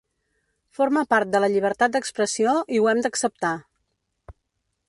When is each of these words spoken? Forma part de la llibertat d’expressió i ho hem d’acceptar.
Forma 0.77 1.03
part 1.15 1.31
de 1.35 1.41
la 1.43 1.51
llibertat 1.55 1.95
d’expressió 1.97 2.57
i 2.79 2.81
ho 2.83 2.91
hem 2.93 3.05
d’acceptar. 3.07 3.55